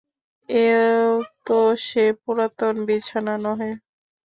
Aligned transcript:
এও 0.49 1.11
তো 1.45 1.57
সে 1.85 2.03
পুরাতন 2.21 2.75
বিছানা 2.87 3.33
নহে। 3.43 3.71